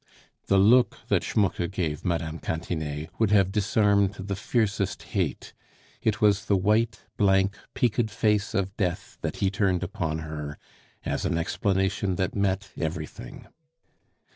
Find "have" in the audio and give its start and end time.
3.29-3.51